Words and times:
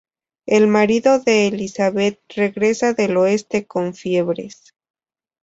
El 0.47 0.65
marido 0.65 1.19
de 1.19 1.45
Elizabeth 1.45 2.19
regresa 2.35 2.93
del 2.95 3.15
oeste 3.17 3.67
con 3.67 3.93
fiebres. 3.93 4.73